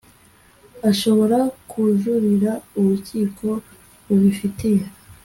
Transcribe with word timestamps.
ashobora 0.89 1.37
kujuririra 1.71 2.51
urukiko 2.79 3.47
rubifitiye 4.07 4.83